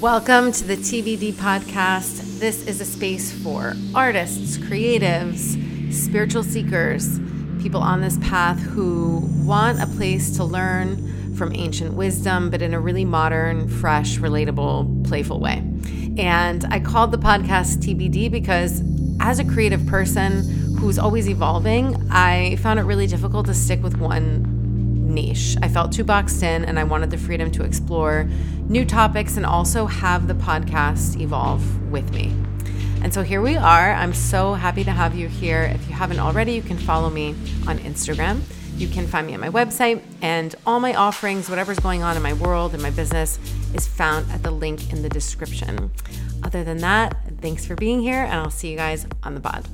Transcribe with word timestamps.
Welcome 0.00 0.52
to 0.52 0.64
the 0.64 0.76
TBD 0.76 1.32
podcast. 1.32 2.38
This 2.38 2.66
is 2.66 2.82
a 2.82 2.84
space 2.84 3.32
for 3.42 3.72
artists, 3.94 4.58
creatives, 4.58 5.56
spiritual 5.90 6.42
seekers, 6.42 7.18
people 7.62 7.80
on 7.80 8.02
this 8.02 8.18
path 8.18 8.60
who 8.60 9.20
want 9.42 9.82
a 9.82 9.86
place 9.86 10.36
to 10.36 10.44
learn 10.44 11.34
from 11.34 11.54
ancient 11.54 11.94
wisdom, 11.94 12.50
but 12.50 12.60
in 12.60 12.74
a 12.74 12.80
really 12.80 13.06
modern, 13.06 13.68
fresh, 13.68 14.18
relatable, 14.18 15.08
playful 15.08 15.40
way. 15.40 15.62
And 16.18 16.66
I 16.70 16.78
called 16.78 17.10
the 17.10 17.18
podcast 17.18 17.78
TBD 17.78 18.30
because 18.30 18.82
as 19.20 19.38
a 19.38 19.44
creative 19.44 19.86
person 19.86 20.76
who's 20.76 20.98
always 20.98 21.26
evolving, 21.26 21.96
I 22.10 22.56
found 22.56 22.78
it 22.78 22.82
really 22.82 23.06
difficult 23.06 23.46
to 23.46 23.54
stick 23.54 23.82
with 23.82 23.96
one 23.96 24.55
niche. 25.06 25.56
I 25.62 25.68
felt 25.68 25.92
too 25.92 26.04
boxed 26.04 26.42
in 26.42 26.64
and 26.64 26.78
I 26.78 26.84
wanted 26.84 27.10
the 27.10 27.18
freedom 27.18 27.50
to 27.52 27.64
explore 27.64 28.28
new 28.68 28.84
topics 28.84 29.36
and 29.36 29.46
also 29.46 29.86
have 29.86 30.28
the 30.28 30.34
podcast 30.34 31.20
evolve 31.20 31.90
with 31.90 32.12
me. 32.12 32.34
And 33.02 33.14
so 33.14 33.22
here 33.22 33.40
we 33.40 33.56
are. 33.56 33.92
I'm 33.92 34.12
so 34.12 34.54
happy 34.54 34.82
to 34.84 34.90
have 34.90 35.14
you 35.14 35.28
here. 35.28 35.62
If 35.62 35.86
you 35.88 35.94
haven't 35.94 36.18
already, 36.18 36.52
you 36.52 36.62
can 36.62 36.76
follow 36.76 37.08
me 37.08 37.30
on 37.68 37.78
Instagram. 37.78 38.40
You 38.76 38.88
can 38.88 39.06
find 39.06 39.26
me 39.26 39.32
at 39.32 39.40
my 39.40 39.48
website, 39.48 40.02
and 40.20 40.54
all 40.66 40.80
my 40.80 40.94
offerings, 40.94 41.48
whatever's 41.48 41.78
going 41.78 42.02
on 42.02 42.14
in 42.14 42.22
my 42.22 42.34
world 42.34 42.74
and 42.74 42.82
my 42.82 42.90
business, 42.90 43.38
is 43.72 43.86
found 43.86 44.30
at 44.32 44.42
the 44.42 44.50
link 44.50 44.92
in 44.92 45.00
the 45.00 45.08
description. 45.08 45.90
Other 46.42 46.62
than 46.62 46.78
that, 46.78 47.16
thanks 47.40 47.64
for 47.64 47.74
being 47.74 48.00
here, 48.02 48.24
and 48.24 48.34
I'll 48.34 48.50
see 48.50 48.70
you 48.70 48.76
guys 48.76 49.06
on 49.22 49.34
the 49.34 49.40
pod. 49.40 49.66